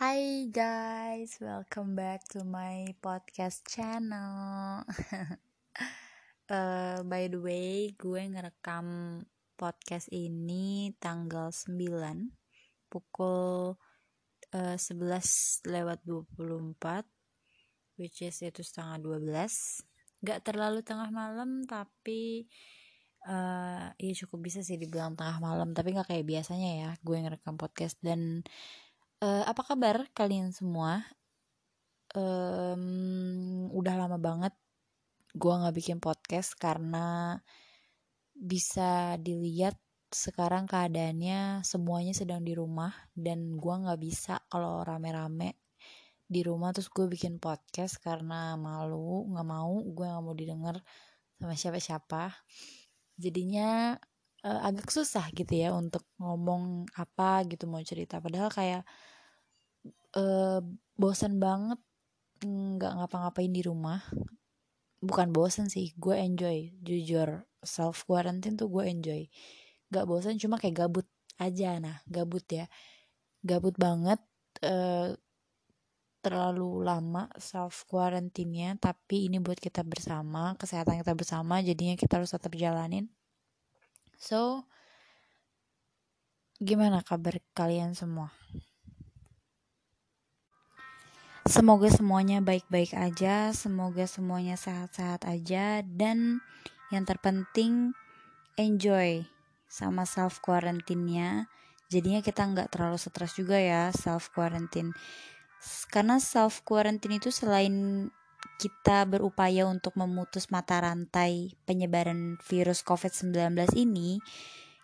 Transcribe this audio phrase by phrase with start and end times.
[0.00, 4.80] Hai guys, welcome back to my podcast channel.
[6.48, 9.20] uh, by the way, gue ngerekam
[9.60, 11.68] podcast ini tanggal 9
[12.88, 13.76] pukul
[14.56, 19.20] uh, 11 lewat 24 which is itu setengah 12
[20.24, 22.48] gak terlalu tengah malam tapi
[23.28, 27.60] uh, ya cukup bisa sih dibilang tengah malam tapi gak kayak biasanya ya gue ngerekam
[27.60, 28.40] podcast dan
[29.20, 31.04] uh, apa kabar kalian semua?
[32.10, 34.50] Um, udah lama banget
[35.30, 37.38] gue nggak bikin podcast karena
[38.34, 39.78] bisa dilihat
[40.10, 45.54] sekarang keadaannya semuanya sedang di rumah dan gue nggak bisa kalau rame-rame
[46.26, 50.82] di rumah terus gue bikin podcast karena malu nggak mau gue nggak mau didengar
[51.38, 52.34] sama siapa-siapa.
[53.14, 53.94] Jadinya
[54.44, 58.20] uh, agak susah gitu ya untuk ngomong apa gitu mau cerita.
[58.20, 58.82] Padahal kayak
[60.16, 60.60] uh,
[60.96, 61.80] bosan banget
[62.44, 64.00] nggak ngapa-ngapain di rumah.
[65.00, 66.72] Bukan bosan sih gue enjoy.
[66.84, 69.22] Jujur self quarantine tuh gue enjoy.
[69.90, 71.08] Gak bosan cuma kayak gabut
[71.40, 71.80] aja.
[71.80, 72.68] Nah gabut ya.
[73.40, 74.20] Gabut banget
[74.64, 75.16] uh,
[76.20, 82.36] terlalu lama self quarantine tapi ini buat kita bersama kesehatan kita bersama jadinya kita harus
[82.36, 83.08] tetap jalanin
[84.20, 84.68] so
[86.60, 88.36] gimana kabar kalian semua
[91.50, 96.38] Semoga semuanya baik-baik aja, semoga semuanya sehat-sehat aja dan
[96.94, 97.90] yang terpenting
[98.54, 99.26] enjoy
[99.66, 101.50] sama self quarantine-nya.
[101.90, 104.94] Jadinya kita nggak terlalu stres juga ya self quarantine.
[105.90, 108.06] Karena self quarantine itu selain
[108.60, 114.20] kita berupaya untuk memutus mata rantai penyebaran virus COVID-19 ini,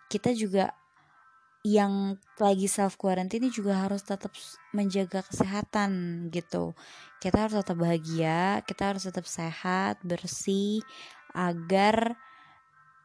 [0.08, 0.72] kita juga
[1.66, 4.32] yang lagi self quarantine juga harus tetap
[4.72, 6.72] menjaga kesehatan gitu.
[7.20, 10.80] Kita harus tetap bahagia, kita harus tetap sehat, bersih
[11.34, 12.16] agar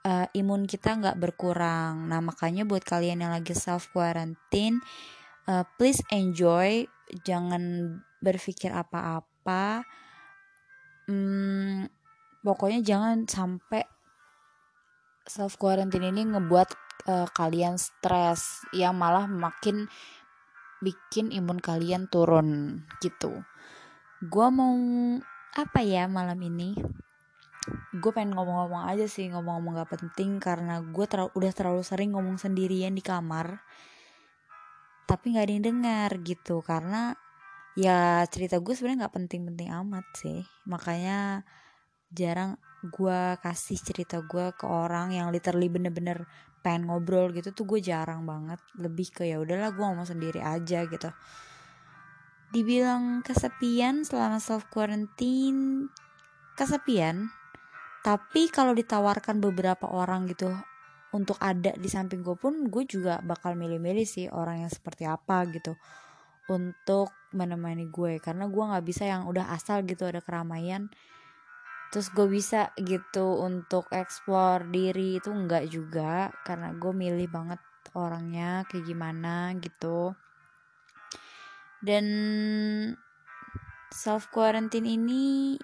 [0.06, 2.06] uh, imun kita nggak berkurang.
[2.06, 4.78] Nah makanya buat kalian yang lagi self quarantine,
[5.50, 6.85] uh, please enjoy,
[7.25, 9.84] jangan berpikir apa-apa.
[11.11, 11.91] Hmm,
[12.39, 13.83] pokoknya jangan sampai
[15.27, 16.69] self quarantine ini ngebuat
[17.11, 18.63] uh, kalian stres.
[18.72, 19.91] Yang malah makin
[20.79, 23.44] bikin imun kalian turun gitu.
[24.23, 24.72] Gue mau
[25.51, 26.79] apa ya malam ini?
[27.91, 32.39] Gue pengen ngomong-ngomong aja sih ngomong-ngomong gak penting karena gue ter udah terlalu sering ngomong
[32.39, 33.59] sendirian di kamar.
[35.11, 36.63] Tapi nggak ada yang dengar gitu.
[36.63, 37.11] Karena
[37.80, 40.40] ya cerita gue sebenarnya nggak penting-penting amat sih.
[40.68, 41.48] Makanya
[42.12, 46.28] jarang gue kasih cerita gue ke orang yang literally bener-bener
[46.62, 48.59] pengen ngobrol gitu tuh gue jarang banget.
[48.76, 51.09] Lebih ke ya udahlah gue ngomong sendiri aja gitu.
[52.52, 55.88] Dibilang kesepian selama self quarantine
[56.59, 57.32] kesepian.
[58.02, 60.52] Tapi kalau ditawarkan beberapa orang gitu
[61.12, 65.44] untuk ada di samping gue pun gue juga bakal milih-milih sih orang yang seperti apa
[65.52, 65.76] gitu
[66.51, 70.91] untuk menemani gue karena gue nggak bisa yang udah asal gitu ada keramaian.
[71.91, 77.59] Terus gue bisa gitu untuk explore diri itu enggak juga karena gue milih banget
[77.95, 80.16] orangnya kayak gimana gitu.
[81.84, 82.06] Dan
[83.91, 85.57] self quarantine ini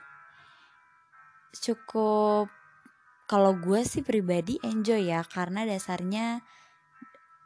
[1.55, 2.51] cukup
[3.27, 6.43] kalau gue sih pribadi enjoy ya karena dasarnya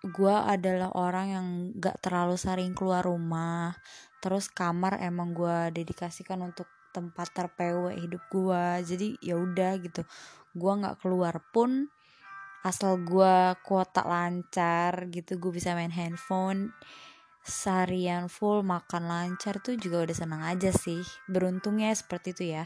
[0.01, 1.47] gue adalah orang yang
[1.77, 3.77] gak terlalu sering keluar rumah.
[4.17, 10.01] Terus kamar emang gue dedikasikan untuk tempat terpewe hidup gue jadi ya udah gitu.
[10.57, 11.87] Gue nggak keluar pun
[12.61, 16.69] asal gue kuota lancar gitu gue bisa main handphone
[17.41, 21.01] seharian full makan lancar tuh juga udah senang aja sih.
[21.29, 22.65] Beruntungnya seperti itu ya.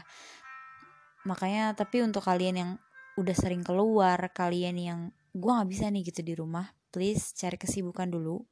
[1.24, 2.70] Makanya tapi untuk kalian yang
[3.16, 5.00] udah sering keluar kalian yang
[5.32, 8.44] gue nggak bisa nih gitu di rumah please cari kesibukan dulu.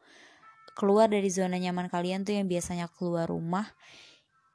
[0.74, 3.70] Keluar dari zona nyaman kalian tuh yang biasanya keluar rumah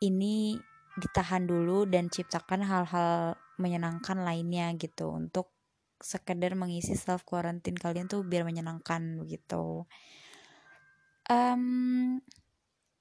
[0.03, 0.59] ini
[0.99, 5.15] ditahan dulu dan ciptakan hal-hal menyenangkan lainnya gitu.
[5.15, 5.51] Untuk
[5.99, 9.87] sekedar mengisi self quarantine kalian tuh biar menyenangkan begitu.
[11.29, 12.19] Um,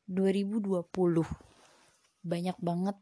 [0.08, 0.88] 2020
[2.24, 2.96] banyak banget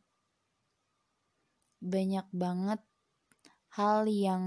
[1.80, 2.80] banyak banget
[3.78, 4.44] hal yang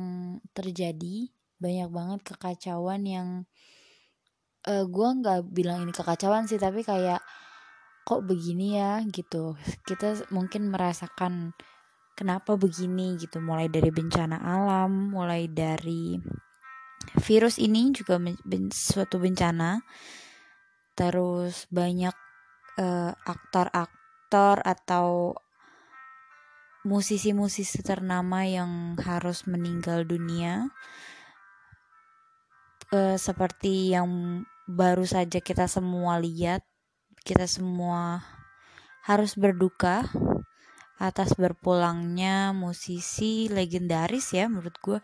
[0.51, 3.27] terjadi banyak banget kekacauan yang
[4.67, 7.21] uh, eh, gue nggak bilang ini kekacauan sih tapi kayak
[8.07, 9.05] kok begini ya?
[9.05, 9.53] gitu.
[9.85, 11.53] Kita mungkin merasakan
[12.17, 13.19] kenapa begini?
[13.21, 13.37] gitu.
[13.37, 16.17] Mulai dari bencana alam mulai dari
[17.21, 19.83] virus ini juga ben suatu bencana.
[20.97, 22.15] Terus banyak
[22.81, 25.37] uh, aktor-aktor atau
[26.87, 30.71] musisi-musisi ternama yang harus meninggal dunia
[32.93, 36.61] uh, seperti yang baru saja kita semua lihat
[37.25, 38.21] kita semua
[39.05, 40.05] harus berduka
[40.99, 44.99] atas berpulangnya musisi legendaris ya menurut gue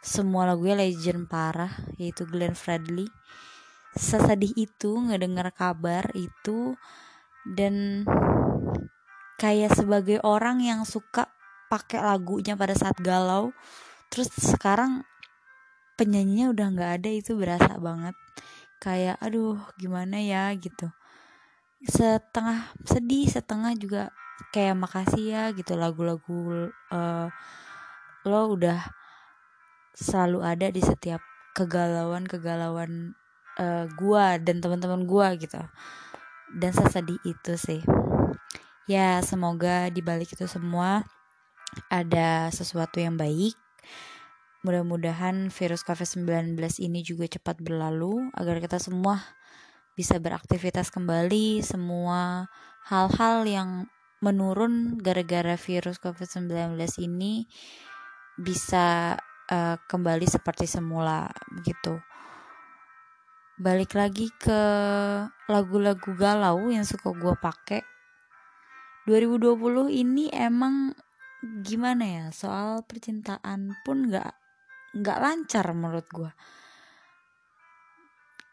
[0.00, 3.10] semua lagunya legend parah yaitu Glenn Fredly.
[3.92, 6.78] Sesedih itu ngedengar kabar itu
[7.44, 8.06] dan
[9.36, 11.28] kayak sebagai orang yang suka
[11.68, 13.52] pakai lagunya pada saat galau.
[14.08, 15.04] Terus sekarang
[16.00, 18.16] penyanyinya udah nggak ada itu berasa banget.
[18.80, 20.48] Kayak aduh gimana ya?
[20.56, 20.88] gitu.
[21.84, 24.02] Setengah sedih setengah juga
[24.56, 25.76] kayak makasih ya gitu.
[25.76, 27.28] Lagu-lagu uh,
[28.24, 28.80] lo udah
[29.92, 31.20] selalu ada di setiap
[31.52, 33.12] kegalauan kegalauan
[33.60, 35.60] uh, gua dan teman-teman gua gitu.
[36.56, 37.84] Dan sesedih itu sih.
[38.88, 41.04] Ya semoga dibalik itu semua
[41.92, 43.54] ada sesuatu yang baik
[44.60, 46.52] mudah-mudahan virus covid-19
[46.84, 49.20] ini juga cepat berlalu agar kita semua
[49.96, 51.64] bisa beraktivitas kembali.
[51.64, 52.48] Semua
[52.88, 53.70] hal-hal yang
[54.20, 57.48] menurun gara-gara virus covid-19 ini
[58.36, 59.16] bisa
[59.48, 61.96] uh, kembali seperti semula begitu.
[63.60, 64.60] Balik lagi ke
[65.48, 67.84] lagu-lagu galau yang suka gue pakai
[69.04, 70.96] 2020 ini emang
[71.60, 72.24] gimana ya?
[72.32, 74.39] Soal percintaan pun nggak
[74.90, 76.30] nggak lancar menurut gue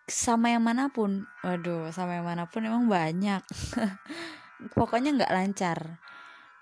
[0.07, 3.43] sama yang mana pun waduh sama yang mana pun emang banyak.
[4.79, 5.99] Pokoknya nggak lancar.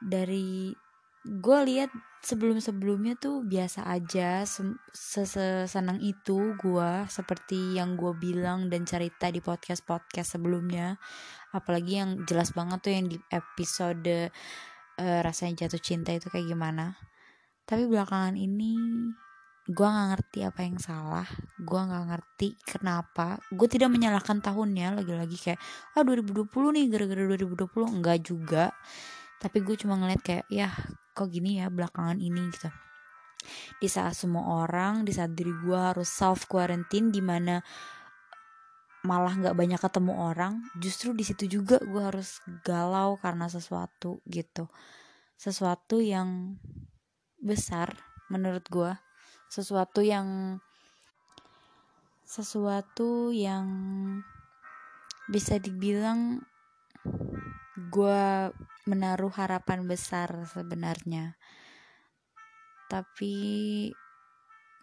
[0.02, 0.74] Dari
[1.26, 1.94] gue lihat
[2.26, 4.42] sebelum sebelumnya tuh biasa aja
[4.94, 10.98] sesenang itu gue seperti yang gue bilang dan cerita di podcast podcast sebelumnya.
[11.54, 14.34] Apalagi yang jelas banget tuh yang di episode
[14.98, 16.98] uh, rasanya jatuh cinta itu kayak gimana.
[17.70, 18.74] Tapi belakangan ini
[19.66, 21.26] gue nggak ngerti apa yang salah
[21.66, 23.42] gue nggak ngerti kenapa.
[23.50, 25.60] Gue tidak menyalahkan tahunnya lagi-lagi kayak
[25.98, 26.46] ah 2020
[26.78, 28.66] nih gara-gara 2020 enggak juga.
[29.42, 30.70] Tapi gue cuma ngeliat kayak ya
[31.18, 32.70] kok gini ya belakangan ini gitu.
[33.82, 37.58] Di saat semua orang di saat diri gue harus self quarantine di mana
[39.06, 44.70] malah nggak banyak ketemu orang justru di situ juga gue harus galau karena sesuatu gitu.
[45.34, 46.58] Sesuatu yang
[47.42, 47.94] besar
[48.30, 49.05] menurut gue
[49.56, 50.60] sesuatu yang
[52.28, 53.64] sesuatu yang
[55.32, 56.44] bisa dibilang
[57.88, 58.52] gue
[58.84, 61.40] menaruh harapan besar sebenarnya.
[62.92, 63.36] Tapi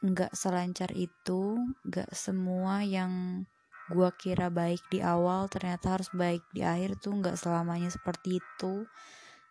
[0.01, 3.45] nggak selancar itu nggak semua yang
[3.93, 8.89] gue kira baik di awal ternyata harus baik di akhir tuh nggak selamanya seperti itu.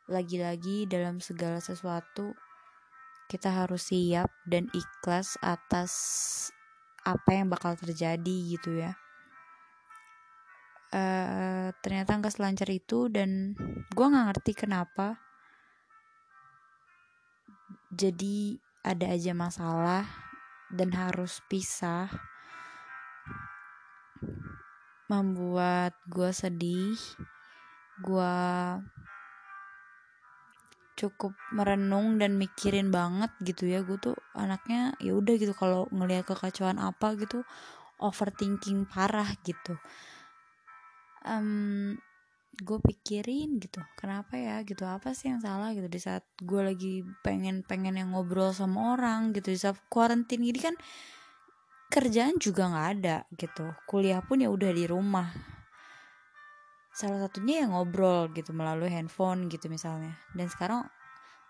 [0.09, 2.33] Lagi-lagi dalam segala sesuatu
[3.31, 5.93] kita harus siap dan ikhlas atas
[7.07, 8.99] apa yang bakal terjadi gitu ya.
[10.91, 13.55] Uh, ternyata nggak selancar itu dan
[13.95, 15.15] gue nggak ngerti kenapa
[17.95, 20.03] jadi ada aja masalah
[20.67, 22.11] dan harus pisah
[25.07, 26.99] membuat gue sedih
[28.03, 28.35] gue
[31.01, 33.81] cukup merenung dan mikirin banget gitu ya.
[33.81, 37.41] Gue tuh anaknya ya udah gitu kalau ngelihat kekacauan apa gitu
[37.97, 39.77] overthinking parah gitu.
[41.25, 41.97] Um,
[42.61, 45.89] gue pikirin gitu kenapa ya gitu apa sih yang salah gitu.
[45.89, 50.59] Di saat gue lagi pengen pengen yang ngobrol sama orang gitu di saat quarantine gini
[50.61, 50.75] kan
[51.91, 53.73] kerjaan juga nggak ada gitu.
[53.89, 55.60] Kuliah pun ya udah di rumah
[57.01, 60.13] salah satunya yang ngobrol gitu melalui handphone gitu misalnya.
[60.37, 60.85] Dan sekarang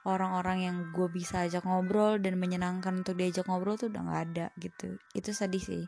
[0.07, 4.45] orang-orang yang gue bisa ajak ngobrol dan menyenangkan untuk diajak ngobrol tuh udah nggak ada
[4.55, 4.95] gitu.
[5.11, 5.83] Itu sedih sih.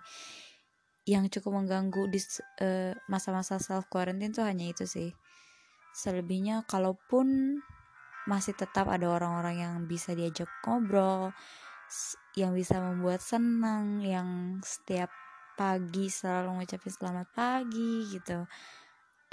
[1.08, 2.20] Yang cukup mengganggu di
[2.60, 5.16] uh, masa-masa self quarantine tuh hanya itu sih.
[5.96, 7.60] Selebihnya kalaupun
[8.28, 11.36] masih tetap ada orang-orang yang bisa diajak ngobrol
[12.34, 15.12] yang bisa membuat senang yang setiap
[15.54, 18.48] pagi selalu ngucapin selamat pagi gitu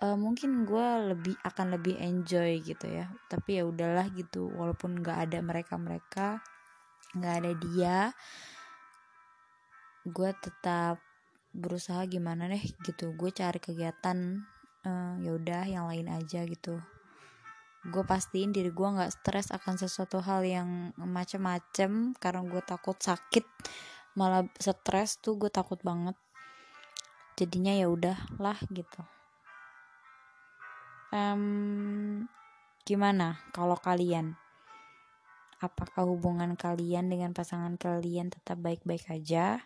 [0.01, 3.13] uh, mungkin gue lebih akan lebih enjoy gitu ya.
[3.29, 6.27] Tapi ya udahlah gitu walaupun nggak ada mereka mereka
[7.15, 7.99] nggak ada dia
[10.07, 11.03] gue tetap
[11.53, 13.13] berusaha gimana deh gitu.
[13.15, 14.41] Gue cari kegiatan
[14.89, 16.81] uh, ya udah yang lain aja gitu.
[17.81, 23.45] Gue pastiin diri gue nggak stres akan sesuatu hal yang macem-macem karena gue takut sakit
[24.19, 26.17] malah stres tuh gue takut banget.
[27.41, 29.20] Jadinya ya udah lah gitu
[31.15, 32.25] um,
[32.83, 34.35] gimana kalau kalian?
[35.61, 39.61] Apakah hubungan kalian dengan pasangan kalian tetap baik-baik aja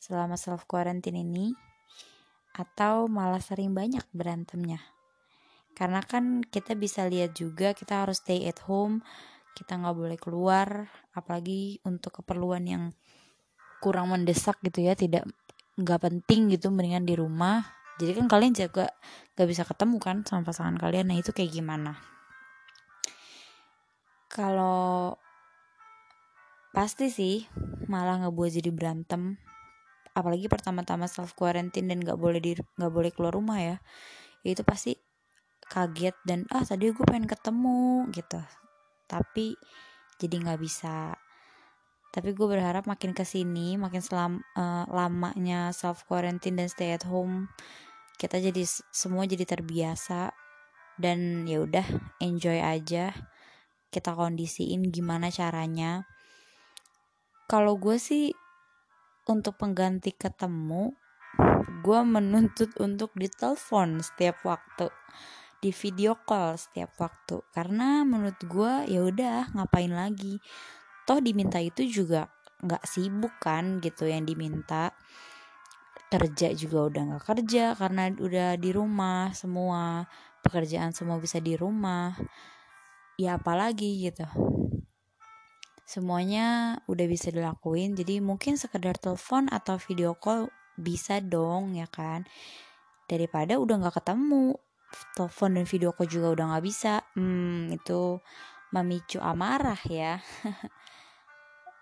[0.00, 1.52] selama self quarantine ini?
[2.56, 4.80] Atau malah sering banyak berantemnya?
[5.76, 9.04] Karena kan kita bisa lihat juga kita harus stay at home
[9.58, 10.86] kita nggak boleh keluar
[11.18, 12.84] apalagi untuk keperluan yang
[13.82, 15.26] kurang mendesak gitu ya tidak
[15.74, 17.66] nggak penting gitu mendingan di rumah
[17.98, 18.94] jadi kan kalian juga
[19.34, 21.10] nggak bisa ketemu kan sama pasangan kalian.
[21.10, 21.98] Nah itu kayak gimana?
[24.30, 25.18] Kalau
[26.70, 27.42] pasti sih
[27.90, 29.34] malah nggak buat jadi berantem.
[30.14, 33.76] Apalagi pertama-tama self quarantine dan nggak boleh di nggak boleh keluar rumah ya.
[34.46, 34.94] Itu pasti
[35.66, 38.38] kaget dan ah tadi gue pengen ketemu gitu.
[39.10, 39.58] Tapi
[40.22, 41.18] jadi nggak bisa.
[42.14, 47.02] Tapi gue berharap makin ke sini makin selam uh, lamanya self quarantine dan stay at
[47.04, 47.50] home
[48.18, 50.34] kita jadi semua jadi terbiasa.
[50.98, 51.86] Dan ya udah
[52.18, 53.14] enjoy aja.
[53.88, 56.02] Kita kondisiin gimana caranya.
[57.46, 58.34] Kalau gue sih
[59.30, 60.92] untuk pengganti ketemu
[61.80, 64.90] gue menuntut untuk ditelepon setiap waktu.
[65.62, 67.40] Di video call setiap waktu.
[67.54, 70.42] Karena menurut gue ya udah ngapain lagi?
[71.06, 74.90] Toh diminta itu juga nggak sibuk kan gitu yang diminta
[76.08, 80.08] kerja juga udah nggak kerja karena udah di rumah semua
[80.40, 82.16] pekerjaan semua bisa di rumah.
[83.20, 84.24] Ya apalagi gitu.
[85.88, 92.24] Semuanya udah bisa dilakuin jadi mungkin sekedar telepon atau video call bisa dong ya kan?
[93.08, 94.56] Daripada udah nggak ketemu
[95.16, 97.04] telepon dan video call juga udah nggak bisa.
[97.16, 98.20] Hmm itu
[98.72, 100.20] memicu amarah ya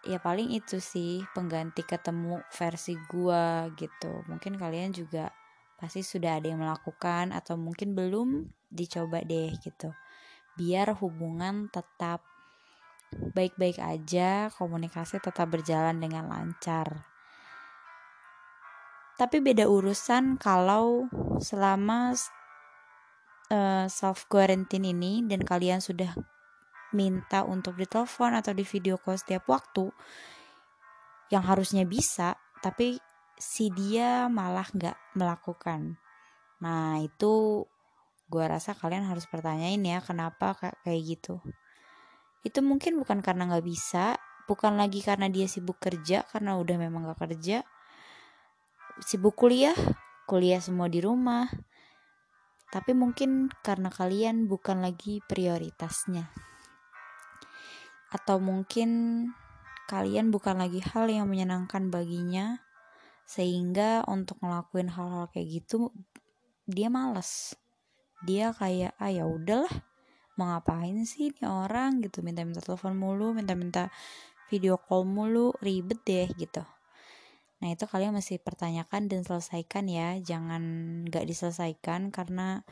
[0.07, 4.23] ya paling itu sih pengganti ketemu versi gua gitu.
[4.31, 5.35] Mungkin kalian juga
[5.77, 9.93] pasti sudah ada yang melakukan atau mungkin belum dicoba deh gitu.
[10.57, 12.25] Biar hubungan tetap
[13.13, 17.07] baik-baik aja komunikasi tetap berjalan dengan lancar.
[19.17, 21.09] Tapi beda urusan kalau
[21.41, 22.13] selama
[23.49, 26.13] uh, self quarantine ini dan kalian sudah
[26.95, 29.91] minta untuk ditelepon atau di video call setiap waktu
[31.33, 32.99] yang harusnya bisa tapi
[33.37, 35.99] si dia malah nggak melakukan.
[36.63, 37.65] Nah itu
[38.27, 41.43] gue rasa kalian harus pertanyain ya kenapa kayak gitu.
[42.47, 44.17] Itu mungkin bukan karena nggak bisa
[44.47, 47.67] bukan lagi karena dia sibuk kerja karena udah memang gak kerja.
[49.03, 49.75] Sibuk kuliah
[50.27, 51.51] kuliah semua di rumah.
[52.67, 56.47] Tapi mungkin karena kalian bukan lagi prioritasnya
[58.11, 58.91] atau mungkin
[59.87, 62.59] kalian bukan lagi hal yang menyenangkan baginya
[63.27, 65.91] sehingga untuk ngelakuin hal-hal kayak gitu
[66.67, 67.55] dia males.
[68.27, 69.71] Dia kayak ah ya udahlah
[70.39, 72.03] mau ngapain sih nih orang?
[72.03, 73.91] Gitu minta-minta telepon mulu minta-minta
[74.51, 76.63] video call mulu ribet deh gitu.
[77.63, 80.19] Nah itu kalian masih pertanyakan dan selesaikan ya.
[80.23, 80.63] Jangan
[81.09, 82.63] gak diselesaikan karena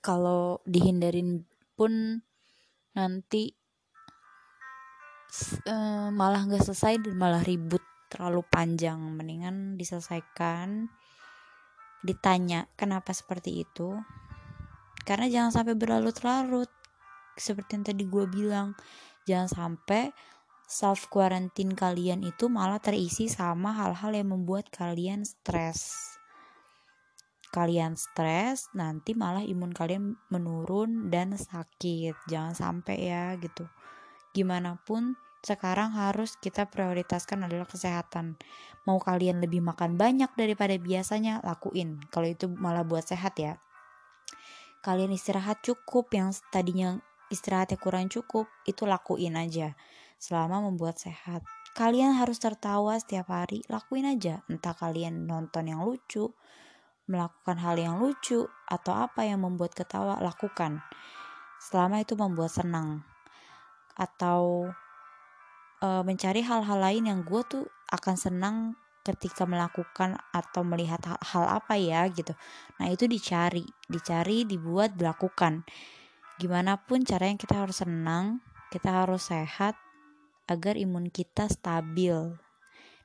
[0.00, 1.44] kalau dihindarin
[1.76, 2.24] pun
[2.96, 3.59] nanti
[5.66, 8.98] uh, malah nggak selesai dan malah ribut terlalu panjang.
[8.98, 10.90] Mendingan diselesaikan.
[12.02, 13.94] Ditanya kenapa seperti itu?
[15.06, 16.70] Karena jangan sampai berlarut-larut.
[17.38, 18.74] Seperti yang tadi gue bilang
[19.24, 20.12] jangan sampai
[20.66, 26.14] self quarantine kalian itu malah terisi sama hal-hal yang membuat kalian stres.
[27.50, 32.14] Kalian stres nanti malah imun kalian menurun dan sakit.
[32.30, 33.66] Jangan sampai ya gitu
[34.30, 38.36] gimana pun sekarang harus kita prioritaskan adalah kesehatan.
[38.84, 41.96] Mau kalian lebih makan banyak daripada biasanya, lakuin.
[42.12, 43.56] Kalau itu malah buat sehat ya.
[44.84, 47.00] Kalian istirahat cukup yang tadinya
[47.32, 49.72] istirahatnya kurang cukup, itu lakuin aja.
[50.20, 51.40] Selama membuat sehat.
[51.72, 54.44] Kalian harus tertawa setiap hari, lakuin aja.
[54.52, 56.36] Entah kalian nonton yang lucu,
[57.08, 60.84] melakukan hal yang lucu, atau apa yang membuat ketawa, lakukan.
[61.60, 63.08] Selama itu membuat senang
[64.00, 64.72] atau
[65.84, 68.56] uh, mencari hal-hal lain yang gue tuh akan senang
[69.04, 72.32] ketika melakukan atau melihat hal, hal apa ya gitu.
[72.80, 75.64] Nah itu dicari, dicari, dibuat, dilakukan.
[76.40, 78.40] Gimana pun caranya kita harus senang,
[78.72, 79.76] kita harus sehat
[80.48, 82.16] agar imun kita stabil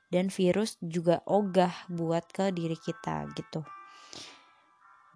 [0.08, 3.66] dan virus juga ogah buat ke diri kita gitu.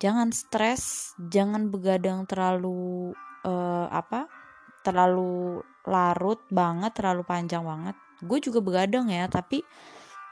[0.00, 3.12] Jangan stres, jangan begadang terlalu
[3.44, 4.39] uh, apa?
[4.80, 7.96] Terlalu larut banget terlalu panjang banget.
[8.20, 9.64] Gue juga begadang ya tapi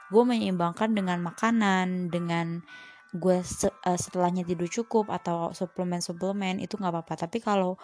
[0.09, 2.61] gue menyeimbangkan dengan makanan dengan
[3.09, 7.25] gue se uh, setelahnya tidur cukup atau suplemen-suplemen itu nggak apa-apa.
[7.25, 7.77] Tapi kalau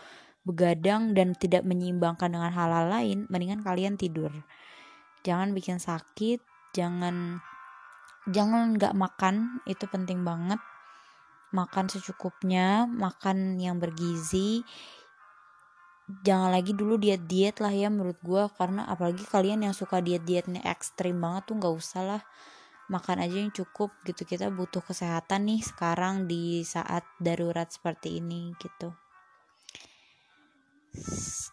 [0.45, 4.29] begadang dan tidak menyeimbangkan dengan hal-hal lain mendingan kalian tidur.
[5.25, 6.41] Jangan bikin sakit
[6.77, 7.41] jangan
[8.29, 10.61] jangan nggak makan itu penting banget.
[11.53, 14.61] Makan secukupnya makan yang bergizi
[16.05, 20.21] jangan lagi dulu diet diet lah ya menurut gue karena apalagi kalian yang suka diet
[20.21, 22.21] dietnya ekstrim banget tuh nggak usah lah.
[22.85, 24.29] Makan aja yang cukup gitu.
[24.29, 28.93] Kita butuh kesehatan nih sekarang di saat darurat seperti ini gitu.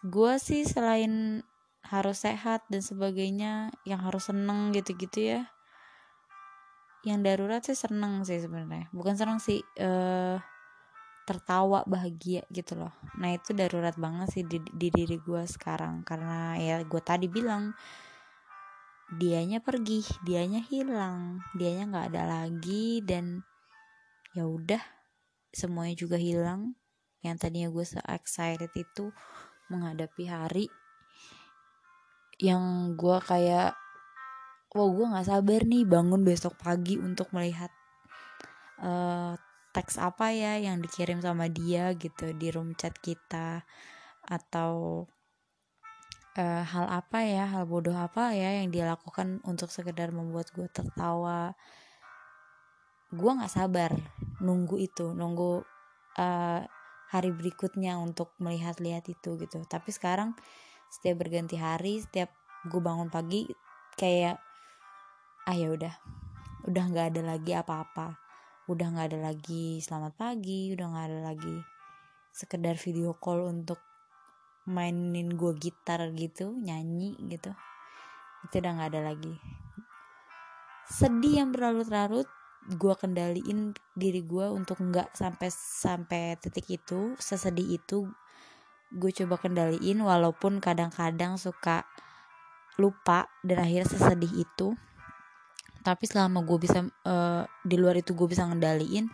[0.05, 1.41] Gue sih selain
[1.83, 5.41] harus sehat dan sebagainya yang harus seneng gitu-gitu ya.
[7.01, 8.93] Yang darurat sih seneng sih sebenarnya.
[8.93, 10.37] Bukan seneng sih uh,
[11.23, 12.93] tertawa bahagia gitu loh.
[13.19, 16.03] Nah itu darurat banget sih di, di diri gue sekarang.
[16.03, 17.71] Karena ya gue tadi bilang
[19.13, 23.45] dianya pergi dianya hilang dianya nggak ada lagi dan
[24.35, 24.83] ya udah
[25.51, 26.75] semuanya juga hilang.
[27.23, 29.11] Yang tadinya gue se excited itu
[29.71, 30.67] menghadapi hari
[32.41, 33.77] yang gue kayak
[34.73, 37.69] wow gue nggak sabar nih bangun besok pagi untuk melihat
[38.81, 39.37] uh,
[39.73, 43.65] teks apa ya yang dikirim sama dia gitu di room chat kita?
[44.23, 45.05] Atau
[46.37, 50.69] uh, hal apa ya hal bodoh apa ya yang dia lakukan untuk sekedar membuat gue
[50.69, 51.57] tertawa?
[53.09, 53.91] Gue nggak sabar
[54.39, 55.65] nunggu itu nunggu
[56.21, 56.61] uh,
[57.13, 59.57] hari berikutnya untuk melihat-lihat itu gitu.
[59.65, 60.37] Tapi sekarang
[60.93, 62.29] setiap berganti hari setiap
[62.69, 63.49] gue bangun pagi
[63.97, 64.37] kayak
[65.49, 65.93] ah ya udah
[66.69, 68.22] udah nggak ada lagi apa-apa
[68.71, 71.55] udah nggak ada lagi selamat pagi udah nggak ada lagi
[72.33, 73.77] sekedar video call untuk
[74.65, 77.51] mainin gue gitar gitu nyanyi gitu.
[78.47, 79.33] Itu udah nggak ada lagi.
[80.87, 82.27] Sedih yang berlarut-larut
[82.63, 88.07] gue kendaliin diri gue untuk nggak sampai sampai titik itu sesedih itu
[88.93, 91.83] gue coba kendaliin walaupun kadang-kadang suka
[92.79, 94.79] lupa dan akhirnya sesedih itu
[95.83, 99.11] tapi selama gue bisa uh, di luar itu gue bisa ngendaliin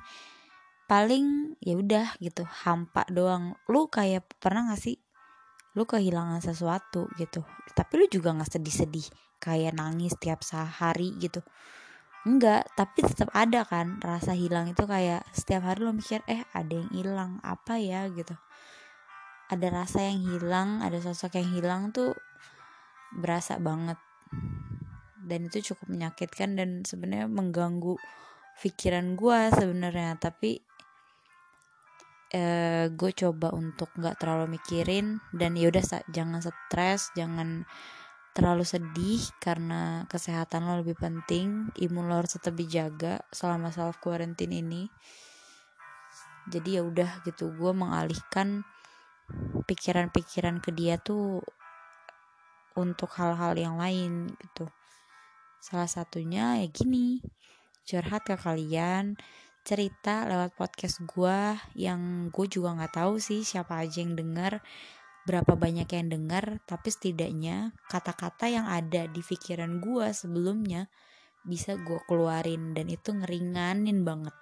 [0.85, 3.57] paling ya udah gitu hampa doang.
[3.69, 4.97] Lu kayak pernah gak sih?
[5.73, 7.45] Lu kehilangan sesuatu gitu
[7.79, 9.07] tapi lu juga nggak sedih-sedih
[9.39, 11.39] kayak nangis tiap sehari gitu.
[12.27, 16.75] Enggak tapi tetap ada kan rasa hilang itu kayak setiap hari lo mikir eh ada
[16.75, 18.11] yang hilang apa ya?
[18.11, 18.35] gitu.
[19.47, 22.13] Ada rasa yang hilang ada sosok yang hilang tuh
[23.15, 23.97] berasa banget
[25.29, 27.95] dan itu cukup menyakitkan dan sebenarnya mengganggu
[28.59, 30.17] pikiran gue sebenarnya.
[30.17, 30.57] Tapi
[32.33, 37.65] eh, gue coba untuk nggak terlalu mikirin dan yaudah jangan stres jangan
[38.33, 44.53] terlalu sedih karena kesehatan lo lebih penting imun lo harus tetap dijaga selama self quarantine
[44.53, 44.83] ini.
[46.49, 48.65] Jadi ya udah gitu gue mengalihkan
[49.69, 51.45] pikiran-pikiran ke dia tuh
[52.73, 54.65] untuk hal-hal yang lain gitu
[55.59, 57.23] salah satunya ya gini
[57.83, 59.19] curhat ke kalian
[59.67, 61.39] cerita lewat podcast gue
[61.75, 64.63] yang gue juga nggak tahu sih siapa aja yang denger
[65.27, 70.89] berapa banyak yang dengar tapi setidaknya kata-kata yang ada di pikiran gue sebelumnya
[71.43, 74.35] bisa gue keluarin dan itu ngeringanin banget.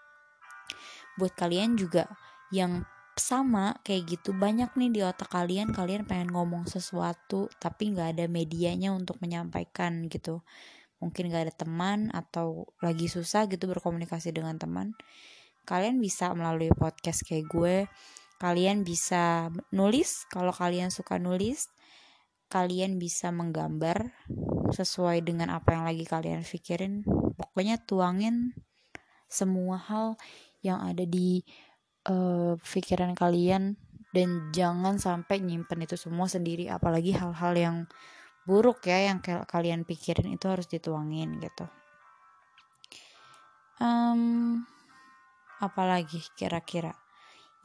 [1.18, 2.10] Buat kalian juga
[2.54, 2.86] yang
[3.18, 8.26] sama kayak gitu banyak nih di otak kalian kalian pengen ngomong sesuatu tapi nggak ada
[8.30, 10.46] medianya untuk menyampaikan gitu
[10.98, 14.98] mungkin gak ada teman atau lagi susah gitu berkomunikasi dengan teman
[15.68, 17.76] kalian bisa melalui podcast kayak gue.
[18.40, 21.68] Kalian bisa nulis kalau kalian suka nulis
[22.48, 24.16] kalian bisa menggambar
[24.72, 27.04] sesuai dengan apa yang lagi kalian pikirin.
[27.36, 28.56] Pokoknya tuangin
[29.28, 30.16] semua hal
[30.64, 31.44] yang ada di
[32.08, 33.76] uh, pikiran kalian
[34.16, 37.78] dan jangan sampai nyimpen itu semua sendiri apalagi hal-hal yang
[38.48, 41.68] buruk ya yang kalian pikirin itu harus dituangin gitu
[43.84, 44.64] um,
[45.60, 46.96] apalagi kira-kira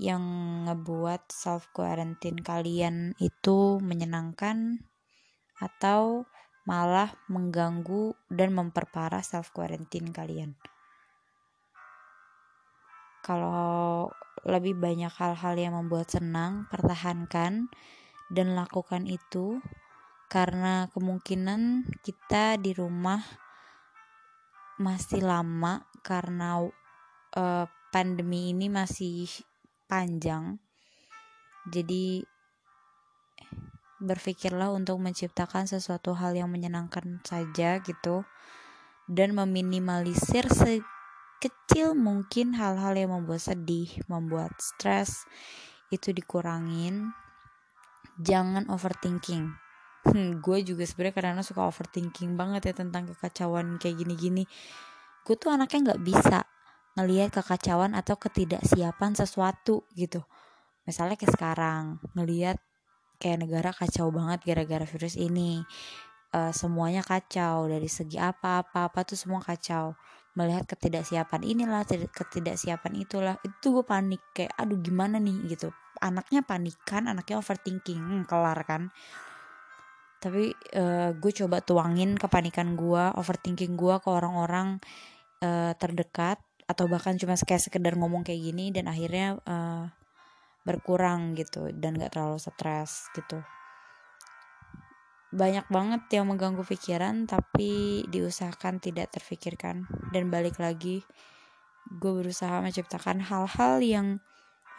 [0.03, 0.23] yang
[0.67, 4.83] ngebuat self quarantine kalian itu menyenangkan
[5.63, 6.27] atau
[6.67, 10.59] malah mengganggu dan memperparah self quarantine kalian.
[13.23, 14.11] Kalau
[14.43, 17.71] lebih banyak hal-hal yang membuat senang, pertahankan
[18.35, 19.63] dan lakukan itu
[20.33, 23.21] karena kemungkinan kita di rumah
[24.81, 26.65] masih lama karena
[27.37, 29.29] uh, pandemi ini masih
[29.85, 30.57] panjang.
[31.69, 32.25] Jadi
[34.01, 38.25] berpikirlah untuk menciptakan sesuatu hal yang menyenangkan saja gitu
[39.05, 40.81] dan meminimalisir se
[41.39, 45.27] kecil mungkin hal-hal yang membuat sedih membuat stres
[45.95, 47.15] itu dikurangin
[48.19, 49.62] jangan overthinking
[50.07, 54.45] hmm, gue juga sebenarnya karena suka overthinking banget ya tentang kekacauan kayak gini-gini.
[55.23, 56.43] Gue tuh anaknya nggak bisa
[56.99, 60.21] ngelihat kekacauan atau ketidaksiapan sesuatu gitu.
[60.85, 61.83] Misalnya kayak sekarang
[62.19, 62.59] ngelihat
[63.23, 65.63] kayak negara kacau banget gara-gara virus ini.
[66.33, 69.95] Uh, semuanya kacau dari segi apa apa apa tuh semua kacau.
[70.33, 73.37] Melihat ketidaksiapan inilah ketidaksiapan itulah.
[73.45, 75.55] Itu gue panik kayak aduh gimana nih?
[75.55, 75.71] Gitu.
[76.03, 78.91] Anaknya panikan anaknya overthinking hmm, kelar kan
[80.23, 84.79] tapi uh, gue coba tuangin kepanikan gue overthinking gue ke orang-orang
[85.43, 86.39] uh, terdekat
[86.71, 89.91] atau bahkan cuma kayak sekedar ngomong kayak gini dan akhirnya uh,
[90.63, 93.43] berkurang gitu dan gak terlalu stres gitu.
[95.35, 99.91] Banyak banget yang mengganggu pikiran tapi diusahakan tidak terfikirkan.
[100.15, 101.03] Dan balik lagi
[101.91, 104.07] gue berusaha menciptakan hal-hal yang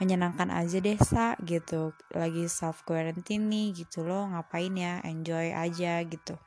[0.01, 1.93] menyenangkan aja deh sa gitu.
[2.13, 4.29] Lagi self quarantine nih gitu loh.
[4.29, 5.01] Ngapain ya?
[5.05, 6.37] Enjoy aja gitu.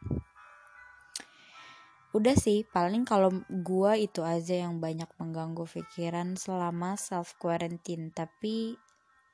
[2.16, 8.80] Udah sih paling kalau gue itu aja yang banyak mengganggu pikiran selama self quarantine tapi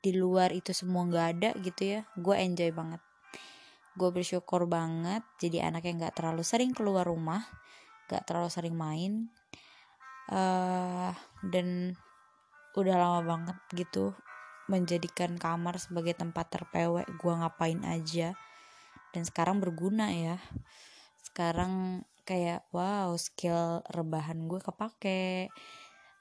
[0.03, 2.01] di luar itu semua nggak ada gitu ya.
[2.19, 2.99] Gue enjoy banget.
[3.95, 7.45] Gue bersyukur banget jadi anak yang gak terlalu sering keluar rumah
[8.11, 9.31] gak terlalu sering main.
[10.31, 11.11] Uh,
[11.43, 11.99] dan
[12.81, 14.17] udah lama banget gitu
[14.71, 18.33] menjadikan kamar sebagai tempat terpewek gue ngapain aja.
[19.13, 20.41] Dan sekarang berguna ya.
[21.21, 25.53] Sekarang kayak wow skill rebahan gue kepake.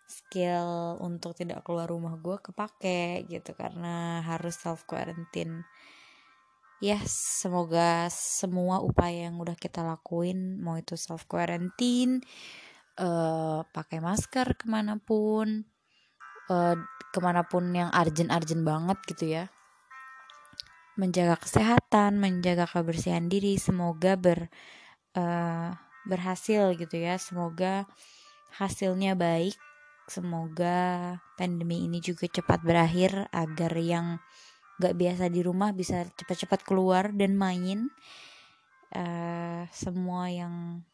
[0.04, 5.64] Skill untuk tidak keluar rumah gue kepake gitu karena harus self quarantine
[6.82, 12.18] ya semoga semua upaya yang udah kita lakuin mau itu self quarantine
[12.98, 15.62] uh, pakai masker ke mana pun
[16.48, 16.76] uh,
[17.12, 19.44] ke mana pun yang arjen-arjen banget gitu ya.
[20.96, 24.48] Menjaga kesehatan menjaga kebersihan diri semoga ber
[25.14, 25.76] uh,
[26.08, 27.20] berhasil gitu ya.
[27.20, 27.86] Semoga
[28.56, 29.56] hasilnya baik.
[30.10, 34.18] Semoga pandemi ini juga cepat berakhir agar yang
[34.82, 37.92] gak biasa di rumah bisa cepat-cepat keluar dan main.
[38.92, 40.84] Uh, semua yang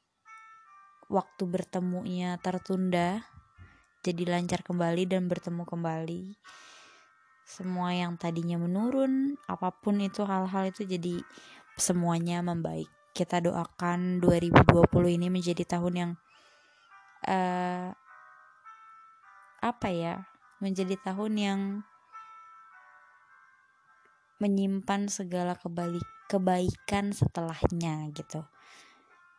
[1.10, 3.26] waktu bertemunya tertunda
[4.02, 6.22] jadi lancar kembali dan bertemu kembali.
[7.48, 11.24] Semua yang tadinya menurun apa pun itu hal-hal itu jadi
[11.74, 12.86] semuanya membaik.
[13.16, 16.12] Kita doakan 2020 ini menjadi tahun yang
[17.26, 17.90] uh,
[19.58, 20.22] apa ya
[20.62, 21.60] menjadi tahun yang
[24.38, 28.46] menyimpan segala kebalik kebaikan setelahnya gitu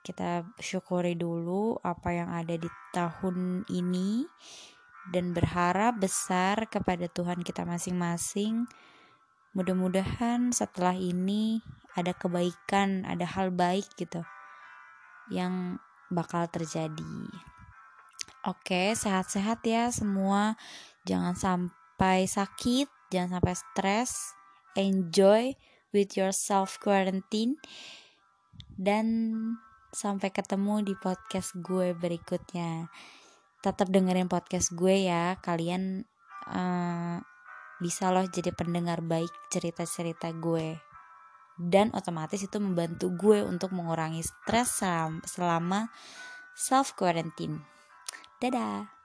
[0.10, 4.26] kita syukuri dulu apa yang ada di tahun ini
[5.14, 8.66] dan berharap besar kepada Tuhan kita masing-masing.
[9.54, 11.62] Mudah-mudahan setelah ini
[11.94, 14.26] ada kebaikan ada hal baik gitu
[15.30, 15.78] yang
[16.10, 17.30] bakal terjadi.
[18.50, 20.58] Oke sehat-sehat ya semua.
[21.06, 24.12] Jangan sampai sakit jangan sampai stres.
[24.74, 25.54] Enjoy
[25.94, 27.58] with your self quarantine.
[28.80, 29.06] Dan
[29.90, 32.90] sampai ketemu di podcast gue berikutnya.
[33.60, 36.08] Tetap dengerin podcast gue ya kalian
[36.48, 37.20] uh,
[37.84, 40.80] bisa loh jadi pendengar baik cerita-cerita gue.
[41.60, 44.80] Dan otomatis itu membantu gue untuk mengurangi stres
[45.28, 45.92] selama
[46.56, 47.60] self quarantine
[48.40, 48.99] dadah